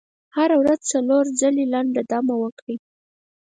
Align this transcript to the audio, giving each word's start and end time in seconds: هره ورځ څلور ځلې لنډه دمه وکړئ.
هره 0.35 0.55
ورځ 0.61 0.79
څلور 0.91 1.23
ځلې 1.39 1.65
لنډه 1.73 2.01
دمه 2.11 2.35
وکړئ. 2.41 2.75